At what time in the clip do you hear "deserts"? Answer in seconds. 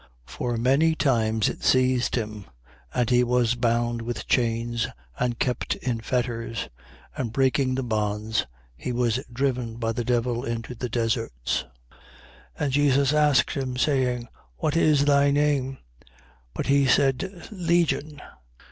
10.89-11.65